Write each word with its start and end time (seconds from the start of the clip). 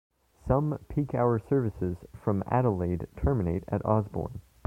Some 0.47 0.79
peak 0.89 1.13
hour 1.13 1.37
services 1.37 1.95
from 2.23 2.41
Adelaide 2.47 3.07
terminate 3.15 3.63
at 3.67 3.85
Osborne. 3.85 4.41